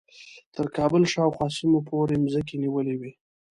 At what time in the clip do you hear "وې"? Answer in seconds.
2.97-3.11